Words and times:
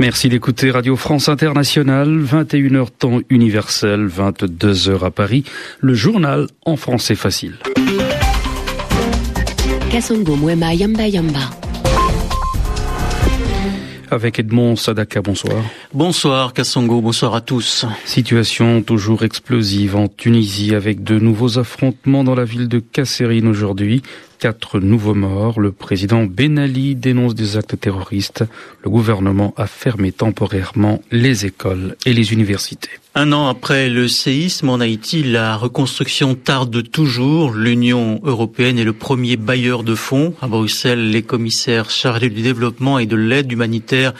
Merci 0.00 0.28
d'écouter 0.28 0.72
Radio 0.72 0.96
France 0.96 1.28
Internationale, 1.28 2.20
21h 2.20 2.88
temps 2.98 3.20
universel, 3.30 4.08
22h 4.08 5.04
à 5.04 5.10
Paris, 5.12 5.44
le 5.78 5.94
journal 5.94 6.48
en 6.66 6.76
français 6.76 7.14
facile. 7.14 7.54
Avec 14.10 14.38
Edmond 14.40 14.74
Sadaka, 14.74 15.22
bonsoir. 15.22 15.62
Bonsoir 15.92 16.52
Kassongo, 16.52 17.00
bonsoir 17.00 17.36
à 17.36 17.40
tous. 17.40 17.86
Situation 18.04 18.82
toujours 18.82 19.22
explosive 19.22 19.94
en 19.94 20.08
Tunisie 20.08 20.74
avec 20.74 21.04
de 21.04 21.20
nouveaux 21.20 21.58
affrontements 21.60 22.24
dans 22.24 22.34
la 22.34 22.44
ville 22.44 22.68
de 22.68 22.80
Kasserine 22.80 23.46
aujourd'hui 23.46 24.02
quatre 24.44 24.78
nouveaux 24.78 25.14
morts. 25.14 25.58
Le 25.58 25.72
président 25.72 26.24
Ben 26.24 26.58
Ali 26.58 26.94
dénonce 26.94 27.34
des 27.34 27.56
actes 27.56 27.80
terroristes. 27.80 28.44
Le 28.82 28.90
gouvernement 28.90 29.54
a 29.56 29.66
fermé 29.66 30.12
temporairement 30.12 31.00
les 31.10 31.46
écoles 31.46 31.96
et 32.04 32.12
les 32.12 32.34
universités. 32.34 32.90
Un 33.16 33.30
an 33.30 33.46
après 33.46 33.88
le 33.88 34.08
séisme 34.08 34.70
en 34.70 34.80
Haïti, 34.80 35.22
la 35.22 35.56
reconstruction 35.56 36.34
tarde 36.34 36.90
toujours. 36.90 37.52
L'Union 37.52 38.20
européenne 38.24 38.76
est 38.76 38.84
le 38.84 38.92
premier 38.92 39.36
bailleur 39.36 39.84
de 39.84 39.94
fonds. 39.94 40.34
À 40.42 40.48
Bruxelles, 40.48 41.12
les 41.12 41.22
commissaires 41.22 41.90
chargés 41.90 42.28
du 42.28 42.42
développement 42.42 42.98
et 42.98 43.06
de 43.06 43.14
l'aide 43.14 43.52
humanitaire 43.52 44.14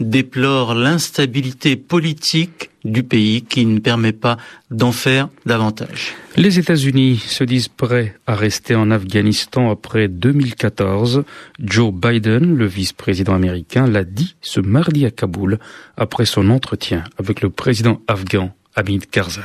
déplorent 0.00 0.74
l'instabilité 0.74 1.76
politique 1.76 2.70
du 2.84 3.02
pays 3.02 3.42
qui 3.42 3.66
ne 3.66 3.80
permet 3.80 4.12
pas 4.12 4.36
d'en 4.70 4.92
faire 4.92 5.28
davantage. 5.44 6.14
Les 6.36 6.58
États-Unis 6.60 7.18
se 7.26 7.42
disent 7.42 7.68
prêts 7.68 8.14
à 8.26 8.36
rester 8.36 8.76
en 8.76 8.90
Afghanistan 8.92 9.70
après 9.70 10.06
2014. 10.06 11.24
Joe 11.58 11.92
Biden, 11.92 12.54
le 12.54 12.66
vice-président 12.66 13.34
américain, 13.34 13.86
l'a 13.88 14.04
dit 14.04 14.36
ce 14.40 14.60
mardi 14.60 15.04
à 15.04 15.10
Kaboul 15.10 15.58
après 15.96 16.26
son 16.26 16.48
entretien 16.50 17.02
avec 17.18 17.40
le 17.40 17.50
président 17.50 18.00
afghan 18.06 18.37
Hamid 18.78 19.10
Karzai. 19.10 19.42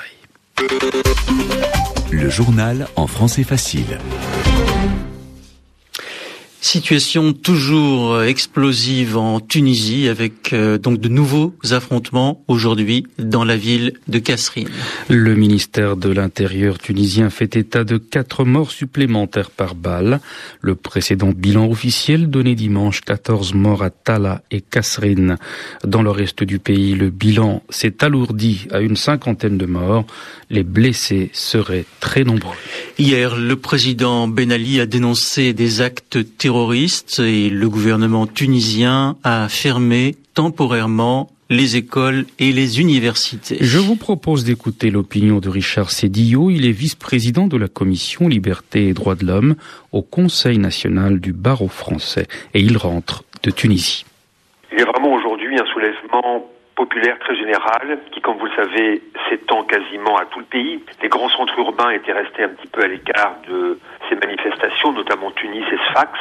Le 2.12 2.30
journal 2.30 2.88
en 2.96 3.08
français 3.08 3.42
facile. 3.42 3.98
Situation 6.64 7.34
toujours 7.34 8.14
euh, 8.14 8.24
explosive 8.24 9.18
en 9.18 9.42
Tunisie 9.42 10.08
avec 10.08 10.54
euh, 10.54 10.78
donc 10.78 11.02
de 11.02 11.10
nouveaux 11.10 11.54
affrontements 11.72 12.42
aujourd'hui 12.48 13.06
dans 13.20 13.44
la 13.44 13.58
ville 13.58 13.96
de 14.08 14.18
Kasserine. 14.18 14.70
Le 15.10 15.36
ministère 15.36 15.98
de 15.98 16.10
l'Intérieur 16.10 16.80
tunisien 16.80 17.30
fait 17.30 17.58
état 17.58 17.84
de 17.84 17.98
quatre 17.98 18.46
morts 18.46 18.72
supplémentaires 18.72 19.52
par 19.52 19.76
balle. 19.76 20.22
Le 20.62 20.76
précédent 20.76 21.34
bilan 21.36 21.70
officiel 21.70 22.30
donné 22.30 22.56
dimanche 22.56 23.02
14 23.02 23.54
morts 23.56 23.84
à 23.84 23.90
Tala 23.90 24.42
et 24.50 24.62
Kasserine. 24.62 25.36
Dans 25.84 26.02
le 26.02 26.12
reste 26.12 26.46
du 26.46 26.60
pays, 26.60 26.96
le 26.96 27.10
bilan 27.10 27.62
s'est 27.70 28.06
alourdi 28.06 28.68
à 28.72 28.80
une 28.80 28.96
cinquantaine 28.96 29.58
de 29.58 29.66
morts. 29.66 30.06
Les 30.50 30.64
blessés 30.64 31.30
seraient 31.34 31.86
très 32.00 32.24
nombreux. 32.24 32.56
Hier, 32.98 33.36
le 33.36 33.58
président 33.58 34.30
Ben 34.30 34.50
Ali 34.50 34.80
a 34.80 34.86
dénoncé 34.86 35.52
des 35.52 35.82
actes 35.82 36.20
terroristes 36.38 36.53
et 37.20 37.50
le 37.50 37.68
gouvernement 37.68 38.28
tunisien 38.28 39.16
a 39.24 39.50
fermé 39.50 40.16
temporairement 40.36 41.30
les 41.50 41.78
écoles 41.78 42.26
et 42.38 42.52
les 42.52 42.80
universités. 42.80 43.58
Je 43.60 43.80
vous 43.80 43.96
propose 43.96 44.46
d'écouter 44.46 44.92
l'opinion 44.92 45.40
de 45.40 45.50
Richard 45.50 45.90
Sédillo. 45.90 46.52
Il 46.52 46.68
est 46.68 46.72
vice-président 46.72 47.48
de 47.48 47.58
la 47.58 47.68
commission 47.68 48.28
Liberté 48.28 48.88
et 48.90 48.94
Droits 48.94 49.16
de 49.16 49.26
l'Homme 49.26 49.56
au 49.92 50.04
Conseil 50.04 50.60
national 50.60 51.20
du 51.20 51.34
barreau 51.34 51.70
français 51.70 52.28
et 52.54 52.60
il 52.60 52.78
rentre 52.78 53.24
de 53.42 53.50
Tunisie. 53.50 54.06
Il 54.72 54.80
y 54.80 54.84
a 54.84 54.86
vraiment 54.86 55.14
aujourd'hui 55.14 55.60
un 55.60 55.66
soulèvement 55.74 56.48
populaire 56.76 57.18
très 57.20 57.36
général 57.36 58.00
qui, 58.12 58.22
comme 58.22 58.38
vous 58.38 58.46
le 58.46 58.56
savez, 58.56 59.02
s'étend 59.30 59.64
quasiment 59.64 60.18
à 60.18 60.26
tout 60.26 60.40
le 60.40 60.46
pays. 60.46 60.80
Les 61.02 61.10
grands 61.10 61.30
centres 61.30 61.58
urbains 61.58 61.90
étaient 61.92 62.14
restés 62.14 62.44
un 62.44 62.50
petit 62.50 62.68
peu 62.68 62.84
à 62.84 62.88
l'écart 62.88 63.38
de 63.48 63.80
ces 64.10 64.16
manifestations, 64.16 64.92
notamment 64.92 65.32
Tunis 65.32 65.66
et 65.72 65.78
Sfax. 65.90 66.12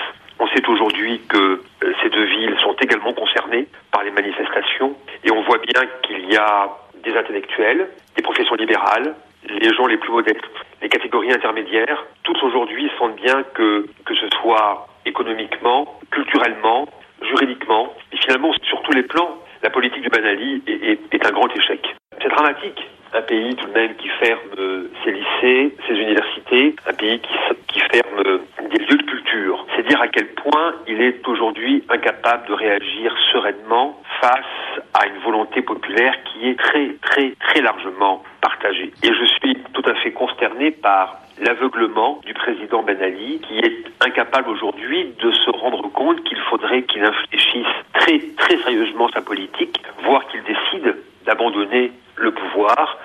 On 0.42 0.48
sait 0.48 0.68
aujourd'hui 0.68 1.20
que 1.28 1.38
euh, 1.84 1.92
ces 2.02 2.10
deux 2.10 2.24
villes 2.24 2.56
sont 2.58 2.74
également 2.82 3.12
concernées 3.12 3.68
par 3.92 4.02
les 4.02 4.10
manifestations 4.10 4.96
et 5.22 5.30
on 5.30 5.40
voit 5.42 5.58
bien 5.58 5.82
qu'il 6.02 6.32
y 6.32 6.36
a 6.36 6.68
des 7.04 7.16
intellectuels, 7.16 7.88
des 8.16 8.22
professions 8.22 8.56
libérales, 8.56 9.14
les 9.48 9.72
gens 9.72 9.86
les 9.86 9.98
plus 9.98 10.10
modestes, 10.10 10.42
les 10.82 10.88
catégories 10.88 11.32
intermédiaires, 11.32 12.04
tous 12.24 12.42
aujourd'hui 12.42 12.90
sentent 12.98 13.14
bien 13.14 13.44
que, 13.54 13.86
que 14.04 14.16
ce 14.16 14.26
soit 14.40 14.88
économiquement, 15.06 16.00
culturellement, 16.10 16.88
juridiquement, 17.22 17.94
et 18.12 18.16
finalement 18.16 18.52
sur 18.64 18.82
tous 18.82 18.92
les 18.94 19.04
plans, 19.04 19.38
la 19.62 19.70
politique 19.70 20.02
du 20.02 20.08
Ben 20.08 20.24
Ali 20.24 20.60
est, 20.66 21.24
un 21.24 21.30
grand 21.30 21.54
échec. 21.56 21.86
C'est 22.20 22.28
dramatique. 22.28 22.82
Un 23.14 23.22
pays 23.22 23.54
tout 23.54 23.66
de 23.66 23.72
même 23.72 23.94
qui 23.96 24.08
ferme 24.08 24.40
euh, 24.58 24.90
ses 25.04 25.12
lycées, 25.12 25.76
ses 25.86 25.94
universités, 25.94 26.74
un 26.86 26.94
pays 26.94 27.20
qui, 27.20 27.34
qui 27.68 27.80
ferme 27.80 28.22
euh, 28.26 28.38
des 28.70 28.78
lieux 28.78 28.96
de 28.96 29.02
culture. 29.02 29.66
C'est 29.76 29.86
dire 29.86 29.91
à 30.02 30.08
quel 30.08 30.26
point 30.34 30.74
il 30.88 31.00
est 31.00 31.26
aujourd'hui 31.28 31.84
incapable 31.88 32.48
de 32.48 32.54
réagir 32.54 33.16
sereinement 33.30 34.02
face 34.20 34.82
à 34.94 35.06
une 35.06 35.18
volonté 35.22 35.62
populaire 35.62 36.16
qui 36.24 36.48
est 36.48 36.58
très, 36.58 36.88
très, 37.02 37.30
très 37.38 37.60
largement 37.60 38.24
partagée. 38.40 38.92
Et 39.04 39.14
je 39.14 39.24
suis 39.24 39.56
tout 39.72 39.88
à 39.88 39.94
fait 39.94 40.10
consterné 40.10 40.72
par 40.72 41.18
l'aveuglement 41.40 42.20
du 42.26 42.34
président 42.34 42.82
Ben 42.82 43.00
Ali, 43.00 43.40
qui 43.46 43.58
est 43.60 43.84
incapable 44.04 44.48
aujourd'hui 44.48 45.14
de 45.22 45.30
se 45.30 45.50
rendre 45.50 45.88
compte 45.92 46.24
qu'il 46.24 46.38
faudrait 46.50 46.82
qu'il 46.82 47.04
infléchisse 47.04 47.66
très, 47.92 48.18
très 48.38 48.56
sérieusement 48.56 49.08
sa 49.14 49.22
politique, 49.22 49.80
voire 50.02 50.26
qu'il 50.26 50.42
décide 50.42 50.96
d'abandonner 51.26 51.92
le 52.16 52.32
pouvoir 52.32 52.98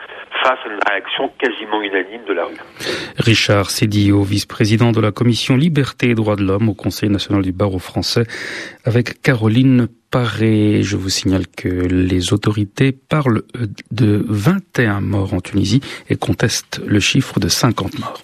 face 0.47 0.59
à 0.65 0.69
une 0.69 0.79
réaction 0.89 1.29
quasiment 1.39 1.81
unanime 1.81 2.25
de 2.25 2.33
la 2.33 2.45
rue. 2.45 2.55
Richard 3.17 3.69
Sédillo, 3.69 4.23
vice-président 4.23 4.91
de 4.93 5.01
la 5.01 5.11
commission 5.11 5.57
Liberté 5.57 6.11
et 6.11 6.15
Droits 6.15 6.37
de 6.37 6.43
l'Homme 6.43 6.69
au 6.69 6.73
Conseil 6.73 7.09
national 7.09 7.41
du 7.41 7.51
barreau 7.51 7.79
français, 7.79 8.23
avec 8.85 9.21
Caroline 9.21 9.87
Paré. 10.09 10.83
Je 10.83 10.95
vous 10.95 11.09
signale 11.09 11.47
que 11.47 11.67
les 11.67 12.31
autorités 12.31 12.93
parlent 12.93 13.41
de 13.91 14.23
21 14.29 15.01
morts 15.01 15.33
en 15.33 15.41
Tunisie 15.41 15.81
et 16.09 16.15
contestent 16.15 16.81
le 16.85 17.01
chiffre 17.01 17.41
de 17.41 17.49
50 17.49 17.99
morts. 17.99 18.21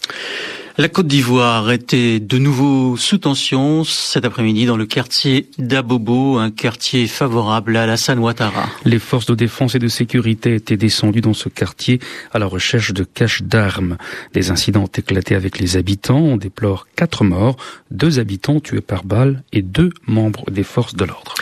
La 0.79 0.89
Côte 0.89 1.05
d'Ivoire 1.05 1.71
était 1.71 2.19
de 2.19 2.39
nouveau 2.39 2.97
sous 2.97 3.19
tension 3.19 3.83
cet 3.83 4.25
après-midi 4.25 4.65
dans 4.65 4.75
le 4.75 4.87
quartier 4.87 5.47
d'Abobo, 5.59 6.39
un 6.39 6.49
quartier 6.49 7.05
favorable 7.05 7.77
à 7.77 7.85
la 7.85 7.95
Ouattara. 8.15 8.67
Les 8.83 8.97
forces 8.97 9.27
de 9.27 9.35
défense 9.35 9.75
et 9.75 9.79
de 9.79 9.87
sécurité 9.87 10.55
étaient 10.55 10.75
descendues 10.75 11.21
dans 11.21 11.35
ce 11.35 11.47
quartier 11.47 11.99
à 12.31 12.39
la 12.39 12.47
recherche 12.47 12.91
de 12.91 13.03
caches 13.03 13.43
d'armes. 13.43 13.97
Des 14.33 14.49
incidents 14.49 14.85
ont 14.85 14.97
éclaté 14.97 15.35
avec 15.35 15.59
les 15.59 15.77
habitants. 15.77 16.17
On 16.17 16.37
déplore 16.37 16.87
quatre 16.95 17.23
morts, 17.23 17.55
deux 17.91 18.17
habitants 18.17 18.59
tués 18.59 18.81
par 18.81 19.03
balle 19.03 19.43
et 19.53 19.61
deux 19.61 19.91
membres 20.07 20.49
des 20.49 20.63
forces 20.63 20.95
de 20.95 21.05
l'ordre. 21.05 21.35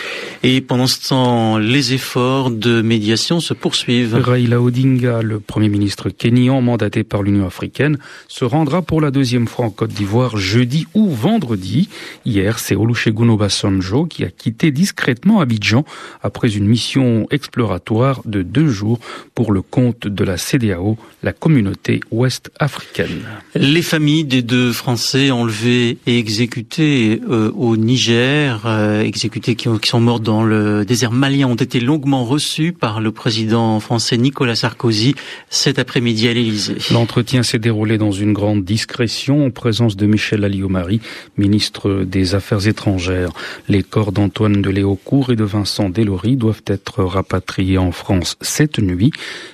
Et 0.43 0.59
pendant 0.59 0.87
ce 0.87 1.07
temps, 1.07 1.57
les 1.59 1.93
efforts 1.93 2.49
de 2.49 2.81
médiation 2.81 3.39
se 3.39 3.53
poursuivent. 3.53 4.15
Raila 4.15 4.59
Odinga, 4.59 5.21
le 5.21 5.39
premier 5.39 5.69
ministre 5.69 6.09
kényan 6.09 6.61
mandaté 6.61 7.03
par 7.03 7.21
l'Union 7.21 7.45
africaine, 7.45 7.99
se 8.27 8.43
rendra 8.43 8.81
pour 8.81 8.99
la 9.01 9.11
deuxième 9.11 9.20
fois 9.47 9.65
en 9.65 9.69
Côte 9.69 9.91
d'Ivoire 9.91 10.37
jeudi 10.37 10.87
ou 10.93 11.09
vendredi. 11.09 11.89
Hier, 12.25 12.57
c'est 12.59 12.75
Olusegun 12.75 13.29
Obasanjo 13.29 14.05
qui 14.05 14.23
a 14.23 14.29
quitté 14.29 14.71
discrètement 14.71 15.39
Abidjan 15.39 15.85
après 16.23 16.55
une 16.55 16.65
mission 16.65 17.27
exploratoire 17.29 18.21
de 18.25 18.41
deux 18.41 18.67
jours 18.67 18.99
pour 19.35 19.51
le 19.51 19.61
compte 19.61 20.07
de 20.07 20.23
la 20.23 20.37
CDAO, 20.37 20.97
la 21.21 21.33
communauté 21.33 21.99
ouest 22.11 22.51
africaine. 22.59 23.21
Les 23.55 23.83
familles 23.83 24.25
des 24.25 24.41
deux 24.41 24.71
Français 24.73 25.31
enlevés 25.31 25.97
et 26.07 26.17
exécutés 26.17 27.21
euh, 27.29 27.51
au 27.51 27.77
Niger, 27.77 28.63
euh, 28.65 29.01
exécutés 29.03 29.55
qui, 29.55 29.69
qui 29.79 29.89
sont 29.89 29.99
morts 29.99 30.19
dans 30.19 30.31
dans 30.31 30.43
le 30.45 30.85
désert 30.85 31.11
malien 31.11 31.47
ont 31.47 31.55
été 31.55 31.81
longuement 31.81 32.23
reçus 32.23 32.71
par 32.71 33.01
le 33.01 33.11
président 33.11 33.81
français 33.81 34.17
Nicolas 34.17 34.55
Sarkozy 34.55 35.13
cet 35.49 35.77
après-midi 35.77 36.29
à 36.29 36.33
l'Élysée. 36.33 36.77
L'entretien 36.89 37.43
s'est 37.43 37.59
déroulé 37.59 37.97
dans 37.97 38.13
une 38.13 38.31
grande 38.31 38.63
discrétion 38.63 39.10
en 39.29 39.49
présence 39.49 39.97
de 39.97 40.05
Michel 40.05 40.43
Alliot-Marie, 40.43 41.01
ministre 41.37 42.03
des 42.05 42.35
Affaires 42.35 42.67
étrangères. 42.67 43.31
Les 43.67 43.83
corps 43.83 44.11
d'Antoine 44.11 44.61
de 44.61 44.69
Léaucourt 44.69 45.31
et 45.31 45.35
de 45.35 45.43
Vincent 45.43 45.89
Delory 45.89 46.35
doivent 46.37 46.63
être 46.67 47.03
rapatriés 47.03 47.77
en 47.77 47.91
France 47.91 48.37
cette 48.41 48.79
nuit. 48.79 49.11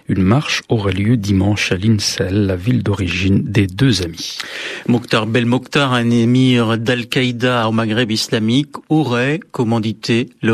Une 0.07 0.21
marche 0.21 0.61
aura 0.69 0.91
lieu 0.91 1.17
dimanche 1.17 1.71
à 1.71 1.77
l'Insel, 1.77 2.45
la 2.45 2.55
ville 2.55 2.83
d'origine 2.83 3.43
des 3.43 3.67
deux 3.67 4.03
amis. 4.03 4.37
Mokhtar 4.87 5.25
Belmokhtar, 5.25 5.93
un 5.93 6.09
émir 6.09 6.77
d'Al-Qaïda 6.77 7.67
au 7.67 7.71
Maghreb 7.71 8.11
islamique, 8.11 8.73
aurait 8.89 9.39
commandité 9.51 10.29
le 10.41 10.53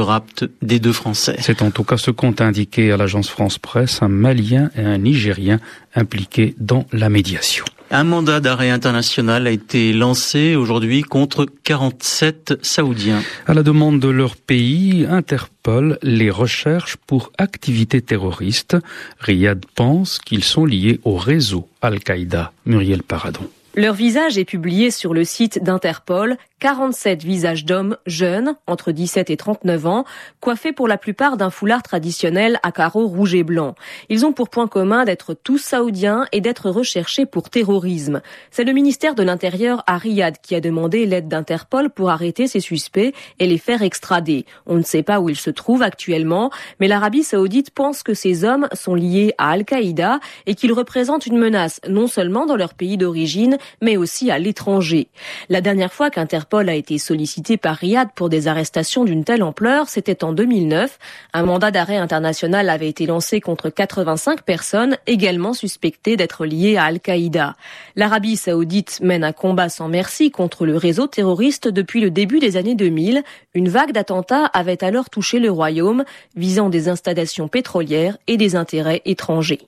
des 0.62 0.80
deux 0.80 0.94
Français. 0.94 1.36
C'est 1.40 1.62
en 1.62 1.72
tout 1.72 1.84
cas 1.84 1.98
ce 1.98 2.12
qu'ont 2.12 2.36
indiqué 2.40 2.92
à 2.92 2.98
l'agence 2.98 3.30
France 3.30 3.58
Presse 3.58 4.02
un 4.02 4.10
Malien 4.10 4.70
et 4.78 4.82
un 4.82 4.98
Nigérien 4.98 5.60
impliqués 5.96 6.56
dans 6.60 6.86
la 6.92 7.10
médiation. 7.10 7.66
Un 7.96 8.06
mandat 8.06 8.40
d'arrêt 8.40 8.72
international 8.72 9.46
a 9.46 9.52
été 9.52 9.94
lancé 9.94 10.56
aujourd'hui 10.56 11.04
contre 11.04 11.46
47 11.64 12.56
Saoudiens. 12.64 13.22
À 13.46 13.54
la 13.54 13.62
demande 13.62 14.00
de 14.00 14.08
leur 14.08 14.36
pays, 14.36 15.06
Interpol 15.08 16.00
les 16.02 16.32
recherche 16.32 16.98
pour 17.06 17.32
activités 17.38 18.02
terroristes. 18.02 18.76
Riyad 19.20 19.64
pense 19.76 20.18
qu'ils 20.18 20.44
sont 20.44 20.66
liés 20.66 21.02
au 21.04 21.18
réseau 21.18 21.70
Al-Qaïda. 21.84 22.52
Muriel 22.66 23.04
Paradon. 23.04 23.48
Leur 23.76 23.96
visage 23.96 24.38
est 24.38 24.46
publié 24.46 24.92
sur 24.92 25.16
le 25.16 25.24
site 25.24 25.64
d'Interpol 25.64 26.38
47 26.64 27.24
visages 27.24 27.66
d'hommes 27.66 27.98
jeunes, 28.06 28.56
entre 28.68 28.94
17 28.94 29.30
et 29.30 29.36
39 29.36 29.86
ans, 29.86 30.06
coiffés 30.40 30.72
pour 30.72 30.88
la 30.88 30.98
plupart 30.98 31.36
d'un 31.36 31.50
foulard 31.50 31.84
traditionnel 31.84 32.58
à 32.64 32.72
carreaux 32.72 33.06
rouge 33.06 33.36
et 33.36 33.44
blanc. 33.44 33.76
Ils 34.08 34.26
ont 34.26 34.32
pour 34.32 34.48
point 34.48 34.70
commun 34.70 35.04
d'être 35.04 35.34
tous 35.34 35.58
saoudiens 35.58 36.26
et 36.32 36.40
d'être 36.40 36.70
recherchés 36.70 37.26
pour 37.26 37.50
terrorisme. 37.50 38.22
C'est 38.50 38.64
le 38.64 38.72
ministère 38.72 39.14
de 39.14 39.24
l'Intérieur 39.24 39.84
à 39.88 39.98
Riyad 39.98 40.38
qui 40.42 40.56
a 40.56 40.62
demandé 40.62 41.06
l'aide 41.06 41.28
d'Interpol 41.28 41.90
pour 41.90 42.12
arrêter 42.12 42.48
ces 42.48 42.62
suspects 42.62 43.14
et 43.40 43.46
les 43.46 43.58
faire 43.58 43.82
extrader. 43.82 44.46
On 44.66 44.76
ne 44.76 44.84
sait 44.84 45.04
pas 45.04 45.20
où 45.20 45.28
ils 45.28 45.36
se 45.36 45.50
trouvent 45.50 45.84
actuellement, 45.84 46.50
mais 46.80 46.88
l'Arabie 46.88 47.24
saoudite 47.24 47.72
pense 47.72 48.04
que 48.04 48.14
ces 48.14 48.46
hommes 48.46 48.70
sont 48.72 48.96
liés 48.96 49.34
à 49.38 49.50
Al-Qaïda 49.50 50.22
et 50.46 50.56
qu'ils 50.56 50.72
représentent 50.72 51.26
une 51.26 51.40
menace 51.40 51.82
non 51.90 52.08
seulement 52.08 52.46
dans 52.46 52.56
leur 52.56 52.74
pays 52.74 52.96
d'origine, 52.96 53.58
mais 53.82 53.98
aussi 53.98 54.32
à 54.32 54.40
l'étranger. 54.40 55.08
La 55.50 55.62
dernière 55.62 55.94
fois 55.94 56.10
qu'Interpol 56.10 56.70
a 56.70 56.76
été 56.76 56.98
sollicité 56.98 57.58
par 57.58 57.76
Riyad 57.76 58.10
pour 58.16 58.30
des 58.30 58.48
arrestations 58.48 59.04
d'une 59.04 59.24
telle 59.24 59.44
ampleur, 59.44 59.90
c'était 59.90 60.24
en 60.24 60.34
2009. 60.34 61.00
Un 61.34 61.44
mandat 61.44 61.72
d'arrêt 61.72 61.98
international 61.98 62.70
avait 62.70 62.90
été 62.90 63.06
lancé 63.06 63.42
contre 63.42 63.70
85 63.70 64.44
personnes 64.44 64.98
également 65.08 65.54
suspectées 65.54 66.18
d'être 66.18 66.46
liées 66.46 66.78
à 66.78 66.86
Al-Qaïda. 66.86 67.56
L'Arabie 67.96 68.38
saoudite 68.38 69.00
mène 69.02 69.24
un 69.24 69.32
combat 69.32 69.70
sans 69.70 69.88
merci 69.88 70.32
contre 70.32 70.66
le 70.66 70.78
réseau 70.78 71.08
terroriste 71.08 71.68
depuis 71.68 72.02
le 72.02 72.12
début 72.12 72.40
des 72.40 72.58
années 72.58 72.76
2000. 72.76 73.24
Une 73.54 73.70
vague 73.70 73.92
d'attentats 73.92 74.46
avait 74.46 74.84
alors 74.84 75.10
touché 75.10 75.40
le 75.40 75.52
royaume, 75.52 76.04
visant 76.36 76.70
des 76.70 76.90
installations 76.90 77.48
pétrolières 77.48 78.18
et 78.28 78.38
des 78.38 78.56
intérêts 78.56 79.02
étrangers. 79.06 79.68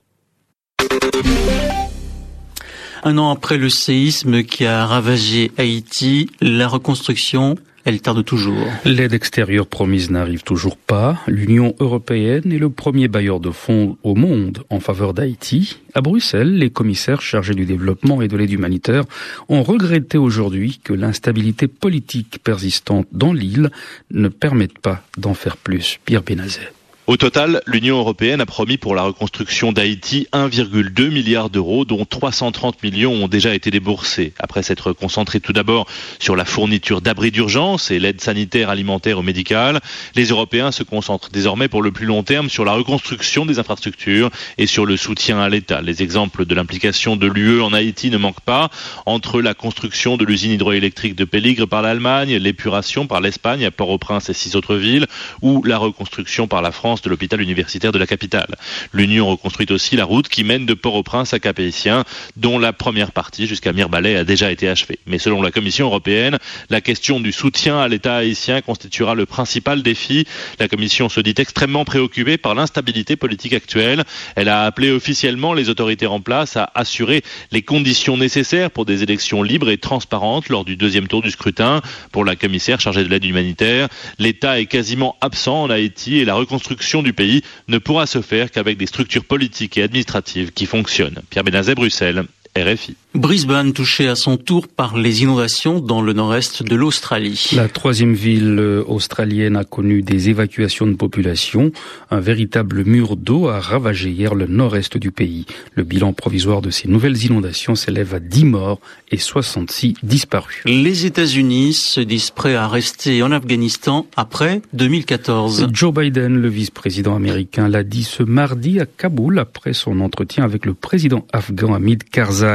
Un 3.08 3.18
an 3.18 3.30
après 3.30 3.56
le 3.56 3.70
séisme 3.70 4.42
qui 4.42 4.66
a 4.66 4.84
ravagé 4.84 5.52
Haïti, 5.58 6.28
la 6.40 6.66
reconstruction 6.66 7.54
elle 7.84 8.00
tarde 8.00 8.24
toujours. 8.24 8.66
L'aide 8.84 9.12
extérieure 9.14 9.68
promise 9.68 10.10
n'arrive 10.10 10.42
toujours 10.42 10.76
pas. 10.76 11.20
L'Union 11.28 11.76
européenne 11.78 12.50
est 12.50 12.58
le 12.58 12.68
premier 12.68 13.06
bailleur 13.06 13.38
de 13.38 13.52
fonds 13.52 13.96
au 14.02 14.16
monde 14.16 14.64
en 14.70 14.80
faveur 14.80 15.14
d'Haïti. 15.14 15.78
À 15.94 16.00
Bruxelles, 16.00 16.58
les 16.58 16.70
commissaires 16.70 17.22
chargés 17.22 17.54
du 17.54 17.64
développement 17.64 18.22
et 18.22 18.26
de 18.26 18.36
l'aide 18.36 18.50
humanitaire 18.50 19.04
ont 19.48 19.62
regretté 19.62 20.18
aujourd'hui 20.18 20.80
que 20.82 20.92
l'instabilité 20.92 21.68
politique 21.68 22.40
persistante 22.42 23.06
dans 23.12 23.32
l'île 23.32 23.70
ne 24.10 24.26
permette 24.26 24.80
pas 24.80 25.04
d'en 25.16 25.34
faire 25.34 25.56
plus. 25.56 26.00
Pierre 26.04 26.24
Benazet. 26.24 26.72
Au 27.06 27.16
total, 27.16 27.62
l'Union 27.66 27.98
européenne 27.98 28.40
a 28.40 28.46
promis 28.46 28.78
pour 28.78 28.96
la 28.96 29.02
reconstruction 29.02 29.70
d'Haïti 29.70 30.26
1,2 30.32 31.08
milliard 31.08 31.50
d'euros, 31.50 31.84
dont 31.84 32.04
330 32.04 32.82
millions 32.82 33.12
ont 33.12 33.28
déjà 33.28 33.54
été 33.54 33.70
déboursés. 33.70 34.32
Après 34.40 34.64
s'être 34.64 34.92
concentré 34.92 35.38
tout 35.38 35.52
d'abord 35.52 35.86
sur 36.18 36.34
la 36.34 36.44
fourniture 36.44 37.00
d'abris 37.00 37.30
d'urgence 37.30 37.92
et 37.92 38.00
l'aide 38.00 38.20
sanitaire, 38.20 38.70
alimentaire 38.70 39.20
ou 39.20 39.22
médicale, 39.22 39.78
les 40.16 40.24
Européens 40.24 40.72
se 40.72 40.82
concentrent 40.82 41.30
désormais 41.30 41.68
pour 41.68 41.80
le 41.80 41.92
plus 41.92 42.06
long 42.06 42.24
terme 42.24 42.50
sur 42.50 42.64
la 42.64 42.72
reconstruction 42.72 43.46
des 43.46 43.60
infrastructures 43.60 44.30
et 44.58 44.66
sur 44.66 44.84
le 44.84 44.96
soutien 44.96 45.38
à 45.38 45.48
l'État. 45.48 45.82
Les 45.82 46.02
exemples 46.02 46.44
de 46.44 46.56
l'implication 46.56 47.14
de 47.14 47.28
l'UE 47.28 47.62
en 47.62 47.72
Haïti 47.72 48.10
ne 48.10 48.18
manquent 48.18 48.40
pas, 48.40 48.68
entre 49.06 49.40
la 49.40 49.54
construction 49.54 50.16
de 50.16 50.24
l'usine 50.24 50.50
hydroélectrique 50.50 51.14
de 51.14 51.24
Péligre 51.24 51.68
par 51.68 51.82
l'Allemagne, 51.82 52.34
l'épuration 52.34 53.06
par 53.06 53.20
l'Espagne 53.20 53.64
à 53.64 53.70
Port-au-Prince 53.70 54.28
et 54.28 54.34
six 54.34 54.56
autres 54.56 54.74
villes, 54.74 55.06
ou 55.40 55.62
la 55.62 55.78
reconstruction 55.78 56.48
par 56.48 56.62
la 56.62 56.72
France 56.72 56.95
de 57.02 57.10
l'hôpital 57.10 57.40
universitaire 57.40 57.92
de 57.92 57.98
la 57.98 58.06
capitale. 58.06 58.54
L'Union 58.92 59.28
reconstruit 59.28 59.66
aussi 59.70 59.96
la 59.96 60.04
route 60.04 60.28
qui 60.28 60.44
mène 60.44 60.66
de 60.66 60.74
Port-au-Prince 60.74 61.34
à 61.34 61.38
Capétien, 61.38 62.04
dont 62.36 62.58
la 62.58 62.72
première 62.72 63.12
partie 63.12 63.46
jusqu'à 63.46 63.72
Mirbalais 63.72 64.16
a 64.16 64.24
déjà 64.24 64.50
été 64.50 64.68
achevée. 64.68 64.98
Mais 65.06 65.18
selon 65.18 65.42
la 65.42 65.50
Commission 65.50 65.86
européenne, 65.86 66.38
la 66.70 66.80
question 66.80 67.20
du 67.20 67.32
soutien 67.32 67.78
à 67.78 67.88
l'État 67.88 68.16
haïtien 68.16 68.60
constituera 68.60 69.14
le 69.14 69.26
principal 69.26 69.82
défi. 69.82 70.26
La 70.58 70.68
Commission 70.68 71.08
se 71.08 71.20
dit 71.20 71.34
extrêmement 71.36 71.84
préoccupée 71.84 72.38
par 72.38 72.54
l'instabilité 72.54 73.16
politique 73.16 73.52
actuelle. 73.52 74.04
Elle 74.34 74.48
a 74.48 74.64
appelé 74.64 74.90
officiellement 74.90 75.54
les 75.54 75.68
autorités 75.68 76.06
en 76.06 76.20
place 76.20 76.56
à 76.56 76.70
assurer 76.74 77.22
les 77.52 77.62
conditions 77.62 78.16
nécessaires 78.16 78.70
pour 78.70 78.84
des 78.84 79.02
élections 79.02 79.42
libres 79.42 79.70
et 79.70 79.78
transparentes 79.78 80.48
lors 80.48 80.64
du 80.64 80.76
deuxième 80.76 81.08
tour 81.08 81.22
du 81.22 81.30
scrutin. 81.30 81.82
Pour 82.12 82.24
la 82.24 82.36
commissaire 82.36 82.80
chargée 82.80 83.04
de 83.04 83.08
l'aide 83.08 83.24
humanitaire, 83.24 83.88
l'État 84.18 84.60
est 84.60 84.66
quasiment 84.66 85.16
absent 85.20 85.62
en 85.62 85.70
Haïti 85.70 86.18
et 86.18 86.24
la 86.24 86.34
reconstruction 86.34 86.85
du 86.94 87.12
pays 87.12 87.42
ne 87.68 87.78
pourra 87.78 88.06
se 88.06 88.22
faire 88.22 88.50
qu'avec 88.50 88.78
des 88.78 88.86
structures 88.86 89.24
politiques 89.24 89.76
et 89.76 89.82
administratives 89.82 90.52
qui 90.52 90.66
fonctionnent. 90.66 91.20
Pierre 91.30 91.44
Benazet, 91.44 91.74
Bruxelles. 91.74 92.24
RFI. 92.56 92.96
Brisbane 93.14 93.72
touché 93.72 94.08
à 94.08 94.14
son 94.14 94.36
tour 94.36 94.68
par 94.68 94.96
les 94.96 95.22
inondations 95.22 95.80
dans 95.80 96.02
le 96.02 96.12
nord-est 96.12 96.62
de 96.62 96.76
l'Australie. 96.76 97.50
La 97.54 97.68
troisième 97.68 98.12
ville 98.12 98.60
australienne 98.86 99.56
a 99.56 99.64
connu 99.64 100.02
des 100.02 100.28
évacuations 100.28 100.86
de 100.86 100.94
population. 100.94 101.72
Un 102.10 102.20
véritable 102.20 102.84
mur 102.84 103.16
d'eau 103.16 103.48
a 103.48 103.58
ravagé 103.58 104.10
hier 104.10 104.34
le 104.34 104.46
nord-est 104.46 104.98
du 104.98 105.12
pays. 105.12 105.46
Le 105.74 105.82
bilan 105.82 106.12
provisoire 106.12 106.60
de 106.62 106.70
ces 106.70 106.88
nouvelles 106.88 107.24
inondations 107.24 107.74
s'élève 107.74 108.14
à 108.14 108.20
10 108.20 108.44
morts 108.44 108.80
et 109.10 109.18
66 109.18 109.94
disparus. 110.02 110.62
Les 110.66 111.06
États-Unis 111.06 111.72
se 111.72 112.00
disent 112.00 112.30
prêts 112.30 112.54
à 112.54 112.68
rester 112.68 113.22
en 113.22 113.32
Afghanistan 113.32 114.06
après 114.16 114.60
2014. 114.74 115.68
Joe 115.72 115.94
Biden, 115.94 116.36
le 116.40 116.48
vice-président 116.48 117.16
américain, 117.16 117.68
l'a 117.68 117.82
dit 117.82 118.04
ce 118.04 118.22
mardi 118.22 118.78
à 118.78 118.86
Kaboul 118.86 119.38
après 119.38 119.72
son 119.72 120.00
entretien 120.00 120.44
avec 120.44 120.66
le 120.66 120.74
président 120.74 121.26
afghan 121.32 121.74
Hamid 121.74 122.04
Karzai. 122.04 122.45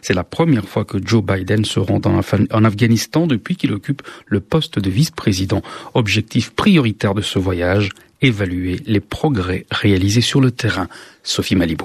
C'est 0.00 0.14
la 0.14 0.24
première 0.24 0.68
fois 0.68 0.84
que 0.84 0.98
Joe 1.04 1.22
Biden 1.22 1.64
se 1.64 1.80
rend 1.80 2.00
en 2.04 2.64
Afghanistan 2.64 3.26
depuis 3.26 3.56
qu'il 3.56 3.72
occupe 3.72 4.02
le 4.26 4.40
poste 4.40 4.78
de 4.78 4.90
vice-président. 4.90 5.62
Objectif 5.94 6.50
prioritaire 6.50 7.14
de 7.14 7.22
ce 7.22 7.38
voyage, 7.38 7.90
évaluer 8.20 8.80
les 8.86 9.00
progrès 9.00 9.66
réalisés 9.70 10.20
sur 10.20 10.40
le 10.40 10.50
terrain. 10.50 10.88
Sophie 11.22 11.56
Malibu. 11.56 11.84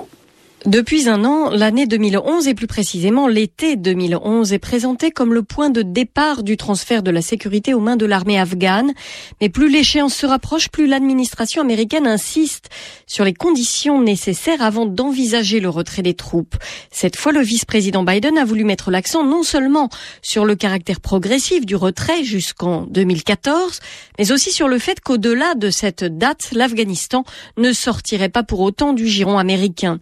Depuis 0.65 1.07
un 1.07 1.23
an, 1.23 1.51
l'année 1.51 1.85
2011 1.85 2.47
et 2.47 2.55
plus 2.55 2.65
précisément 2.65 3.27
l'été 3.27 3.75
2011 3.75 4.53
est 4.53 4.59
présenté 4.59 5.11
comme 5.11 5.33
le 5.33 5.43
point 5.43 5.69
de 5.69 5.83
départ 5.83 6.41
du 6.41 6.57
transfert 6.57 7.03
de 7.03 7.11
la 7.11 7.21
sécurité 7.21 7.75
aux 7.75 7.79
mains 7.79 7.95
de 7.95 8.07
l'armée 8.07 8.39
afghane. 8.39 8.93
Mais 9.39 9.49
plus 9.49 9.69
l'échéance 9.69 10.15
se 10.15 10.25
rapproche, 10.25 10.69
plus 10.69 10.87
l'administration 10.87 11.61
américaine 11.61 12.07
insiste 12.07 12.69
sur 13.05 13.23
les 13.23 13.35
conditions 13.35 14.01
nécessaires 14.01 14.63
avant 14.63 14.87
d'envisager 14.87 15.59
le 15.59 15.69
retrait 15.69 16.01
des 16.01 16.15
troupes. 16.15 16.55
Cette 16.91 17.17
fois, 17.17 17.31
le 17.31 17.41
vice-président 17.41 18.03
Biden 18.03 18.37
a 18.37 18.43
voulu 18.43 18.63
mettre 18.63 18.89
l'accent 18.89 19.23
non 19.23 19.43
seulement 19.43 19.89
sur 20.23 20.43
le 20.43 20.55
caractère 20.55 21.01
progressif 21.01 21.67
du 21.67 21.75
retrait 21.75 22.23
jusqu'en 22.23 22.81
2014, 22.87 23.79
mais 24.17 24.31
aussi 24.31 24.51
sur 24.51 24.67
le 24.67 24.79
fait 24.79 25.01
qu'au-delà 25.01 25.53
de 25.53 25.69
cette 25.69 26.03
date, 26.03 26.49
l'Afghanistan 26.51 27.23
ne 27.57 27.71
sortirait 27.73 28.29
pas 28.29 28.43
pour 28.43 28.61
autant 28.61 28.93
du 28.93 29.07
giron 29.07 29.37
américain. 29.37 29.99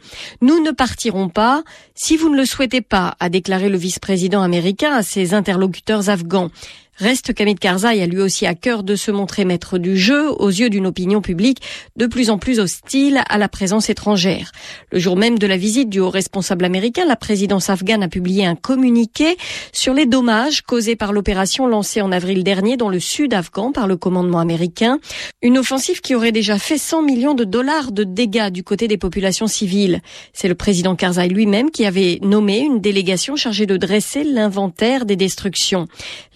Ne 0.62 0.72
partirons 0.72 1.30
pas 1.30 1.64
si 1.94 2.18
vous 2.18 2.30
ne 2.30 2.38
le 2.38 2.46
souhaitez 2.46 2.82
pas, 2.82 3.16
a 3.20 3.30
déclaré 3.30 3.70
le 3.70 3.78
vice-président 3.78 4.42
américain 4.42 4.94
à 4.94 5.04
ses 5.04 5.34
interlocuteurs 5.34 6.10
afghans. 6.10 6.50
Reste 6.98 7.34
qu'Amid 7.34 7.60
Karzai 7.60 8.02
a 8.02 8.06
lui 8.06 8.22
aussi 8.22 8.46
à 8.46 8.56
cœur 8.56 8.84
de 8.84 8.96
se 8.96 9.12
montrer 9.12 9.44
maître 9.44 9.78
du 9.78 9.98
jeu 9.98 10.32
aux 10.32 10.48
yeux 10.48 10.70
d'une 10.70 10.88
opinion 10.88 11.22
publique 11.22 11.62
de 11.98 12.06
plus 12.06 12.30
en 12.30 12.38
plus 12.38 12.58
hostile 12.60 13.22
à 13.28 13.38
la 13.38 13.50
présence 13.50 13.90
étrangère. 13.90 14.54
Le 14.94 15.00
jour 15.00 15.18
même 15.18 15.38
de 15.38 15.46
la 15.46 15.58
visite 15.58 15.90
du 15.90 16.00
haut 16.00 16.10
responsable 16.10 16.64
américain, 16.64 17.04
la 17.06 17.18
présidence 17.18 17.70
afghane 17.70 18.02
a 18.02 18.08
publié 18.08 18.46
un 18.46 18.56
communiqué 18.56 19.36
sur 19.74 19.94
les 19.94 20.06
dommages 20.06 20.62
causés 20.62 20.96
par 20.96 21.12
l'opération 21.12 21.68
lancée 21.68 22.00
en 22.00 22.14
avril 22.14 22.46
dernier 22.46 22.78
dans 22.78 22.88
le 22.88 23.02
sud 23.02 23.34
afghan 23.34 23.74
par 23.74 23.88
le 23.88 23.98
commandement 23.98 24.40
américain. 24.40 25.00
Une 25.42 25.58
offensive 25.58 26.00
qui 26.00 26.16
aurait 26.16 26.32
déjà 26.32 26.58
fait 26.58 26.78
100 26.78 27.02
millions 27.02 27.34
de 27.34 27.44
dollars 27.44 27.92
de 27.92 28.06
dégâts 28.06 28.50
du 28.50 28.64
côté 28.64 28.88
des 28.88 28.98
populations 28.98 29.48
civiles. 29.48 30.02
C'est 30.32 30.48
le 30.48 30.56
président 30.56 30.96
Karzai 30.96 31.28
lui-même 31.28 31.72
qui 31.72 31.86
avait 31.86 32.20
nommé 32.22 32.60
une 32.60 32.80
délégation 32.80 33.36
chargée 33.36 33.66
de 33.66 33.76
dresser 33.76 34.24
l'inventaire 34.24 35.06
des 35.06 35.18
destructions. 35.18 35.88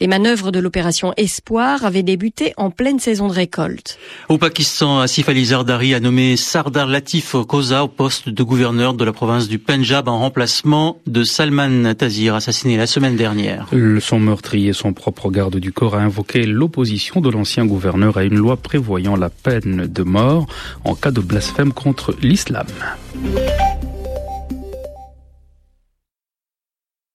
Les 0.02 0.08
manœuvres 0.08 0.49
de 0.52 0.60
l'opération 0.60 1.14
Espoir 1.18 1.86
avait 1.86 2.04
débuté 2.04 2.54
en 2.58 2.70
pleine 2.72 3.00
saison 3.00 3.28
de 3.28 3.34
récolte. 3.34 3.98
Au 4.30 4.38
Pakistan, 4.38 5.00
Asif 5.00 5.30
Ali 5.30 5.46
Zardari 5.46 5.94
a 5.94 6.00
nommé 6.00 6.38
Sardar 6.38 6.88
Latif 6.88 7.36
Koza 7.48 7.84
au 7.84 7.88
poste 7.88 8.30
de 8.30 8.44
gouverneur 8.44 8.94
de 8.94 9.04
la 9.04 9.14
province 9.14 9.48
du 9.48 9.60
Punjab 9.60 10.08
en 10.08 10.20
remplacement 10.20 10.98
de 11.08 11.24
Salman 11.24 11.94
Tazir, 11.96 12.36
assassiné 12.36 12.78
la 12.78 12.88
semaine 12.88 13.16
dernière. 13.16 13.68
Son 14.00 14.20
meurtrier, 14.20 14.74
son 14.74 14.94
propre 14.94 15.30
garde 15.30 15.58
du 15.58 15.72
corps, 15.72 15.96
a 15.96 16.00
invoqué 16.00 16.46
l'opposition 16.46 17.22
de 17.22 17.30
l'ancien 17.30 17.66
gouverneur 17.66 18.18
à 18.18 18.24
une 18.24 18.36
loi 18.36 18.58
prévoyant 18.58 19.16
la 19.16 19.30
peine 19.30 19.88
de 19.88 20.04
mort 20.04 20.48
en 20.86 20.96
cas 20.96 21.12
de 21.12 21.22
blasphème 21.22 21.74
contre 21.74 22.16
l'islam. 22.22 22.68